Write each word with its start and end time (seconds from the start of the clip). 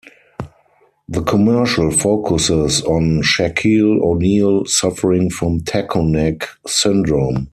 The 1.07 1.21
commercial 1.21 1.91
focuses 1.91 2.81
on 2.85 3.21
Shaquille 3.21 4.01
O'Neal 4.01 4.65
suffering 4.65 5.29
from 5.29 5.59
Taco 5.63 6.01
Neck 6.01 6.47
Syndrome. 6.65 7.49